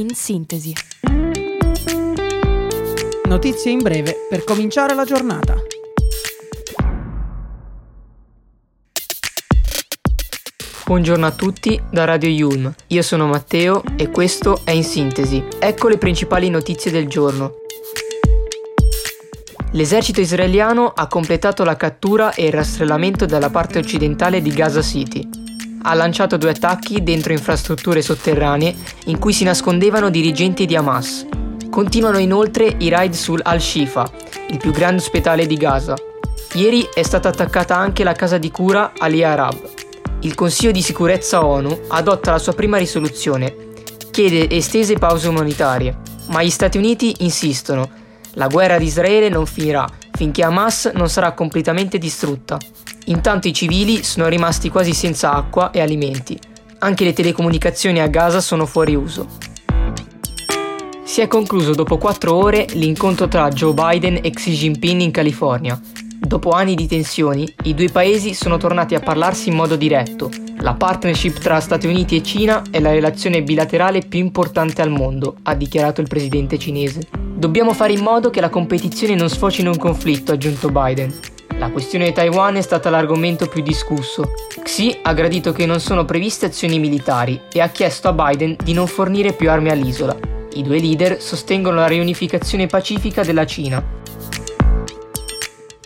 [0.00, 0.74] in sintesi.
[3.24, 5.56] Notizie in breve per cominciare la giornata.
[10.84, 15.42] Buongiorno a tutti da Radio Yulm, io sono Matteo e questo è In Sintesi.
[15.58, 17.54] Ecco le principali notizie del giorno.
[19.72, 25.45] L'esercito israeliano ha completato la cattura e il rastrellamento della parte occidentale di Gaza City.
[25.88, 31.24] Ha lanciato due attacchi dentro infrastrutture sotterranee in cui si nascondevano dirigenti di Hamas.
[31.70, 34.10] Continuano inoltre i raid sul Al-Shifa,
[34.48, 35.94] il più grande ospedale di Gaza.
[36.54, 39.54] Ieri è stata attaccata anche la casa di cura Ali Arab,
[40.22, 43.54] il Consiglio di sicurezza ONU adotta la sua prima risoluzione,
[44.10, 45.96] chiede estese pause umanitarie,
[46.30, 47.88] ma gli Stati Uniti insistono,
[48.32, 52.58] la guerra di Israele non finirà finché Hamas non sarà completamente distrutta.
[53.06, 56.38] Intanto i civili sono rimasti quasi senza acqua e alimenti.
[56.78, 59.26] Anche le telecomunicazioni a Gaza sono fuori uso.
[61.02, 65.80] Si è concluso dopo quattro ore l'incontro tra Joe Biden e Xi Jinping in California,
[66.18, 70.28] Dopo anni di tensioni, i due paesi sono tornati a parlarsi in modo diretto.
[70.58, 75.36] La partnership tra Stati Uniti e Cina è la relazione bilaterale più importante al mondo,
[75.42, 77.06] ha dichiarato il presidente cinese.
[77.12, 81.14] Dobbiamo fare in modo che la competizione non sfoci in un conflitto, ha aggiunto Biden.
[81.58, 84.32] La questione di Taiwan è stata l'argomento più discusso.
[84.62, 88.74] Xi ha gradito che non sono previste azioni militari e ha chiesto a Biden di
[88.74, 90.14] non fornire più armi all'isola.
[90.52, 93.82] I due leader sostengono la riunificazione pacifica della Cina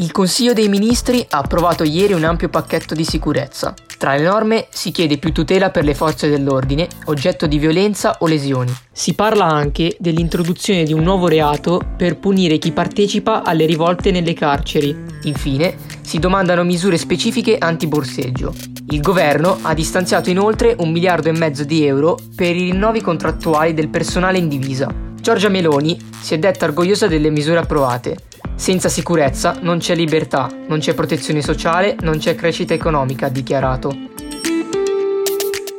[0.00, 3.74] il Consiglio dei Ministri ha approvato ieri un ampio pacchetto di sicurezza.
[3.98, 8.28] Tra le norme si chiede più tutela per le forze dell'ordine, oggetto di violenza o
[8.28, 8.72] lesioni.
[8.92, 14.34] Si parla anche dell'introduzione di un nuovo reato per punire chi partecipa alle rivolte nelle
[14.34, 14.96] carceri.
[15.22, 18.54] Infine, si domandano misure specifiche anti-borseggio.
[18.90, 23.74] Il governo ha distanziato inoltre un miliardo e mezzo di euro per i rinnovi contrattuali
[23.74, 24.94] del personale in divisa.
[25.20, 28.16] Giorgia Meloni si è detta orgogliosa delle misure approvate
[28.58, 33.96] senza sicurezza non c'è libertà, non c'è protezione sociale, non c'è crescita economica, ha dichiarato.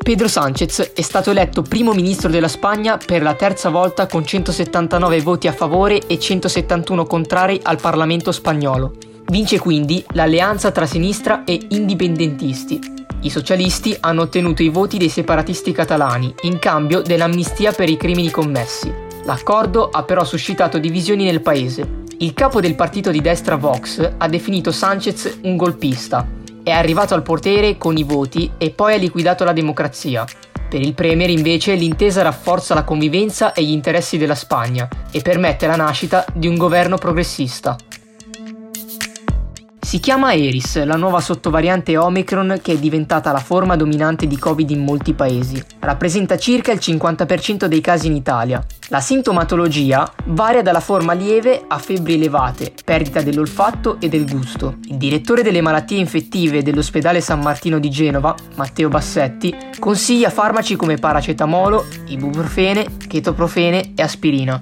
[0.00, 5.20] Pedro Sánchez è stato eletto primo ministro della Spagna per la terza volta con 179
[5.20, 8.94] voti a favore e 171 contrari al Parlamento spagnolo.
[9.26, 12.80] Vince quindi l'alleanza tra sinistra e indipendentisti.
[13.22, 18.30] I socialisti hanno ottenuto i voti dei separatisti catalani in cambio dell'amnistia per i crimini
[18.30, 18.90] commessi.
[19.24, 22.06] L'accordo ha però suscitato divisioni nel paese.
[22.20, 26.26] Il capo del partito di destra Vox ha definito Sanchez un golpista.
[26.64, 30.26] È arrivato al potere con i voti e poi ha liquidato la democrazia.
[30.68, 35.68] Per il Premier invece l'intesa rafforza la convivenza e gli interessi della Spagna e permette
[35.68, 37.76] la nascita di un governo progressista.
[39.88, 44.68] Si chiama Eris, la nuova sottovariante Omicron che è diventata la forma dominante di Covid
[44.68, 45.64] in molti paesi.
[45.78, 48.62] Rappresenta circa il 50% dei casi in Italia.
[48.88, 54.76] La sintomatologia varia dalla forma lieve a febbri elevate, perdita dell'olfatto e del gusto.
[54.88, 60.96] Il direttore delle malattie infettive dell'ospedale San Martino di Genova, Matteo Bassetti, consiglia farmaci come
[60.96, 64.60] paracetamolo, ibuprofene, chetoprofene e aspirina.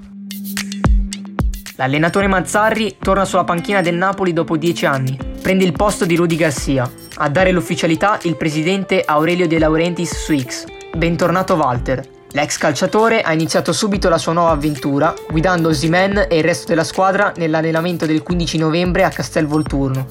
[1.76, 5.18] L'allenatore Mazzarri torna sulla panchina del Napoli dopo 10 anni.
[5.42, 6.90] Prende il posto di Rudy Garcia.
[7.16, 10.64] A dare l'ufficialità il presidente Aurelio De Laurentiis su X.
[10.96, 12.02] Bentornato Walter.
[12.30, 16.84] L'ex calciatore ha iniziato subito la sua nuova avventura, guidando Osimen e il resto della
[16.84, 20.06] squadra nell'allenamento del 15 novembre a Castel Volturno.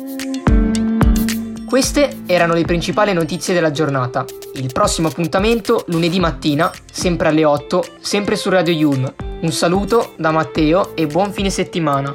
[1.72, 4.26] Queste erano le principali notizie della giornata.
[4.56, 9.14] Il prossimo appuntamento lunedì mattina, sempre alle 8, sempre su Radio Yulm.
[9.40, 12.14] Un saluto da Matteo e buon fine settimana.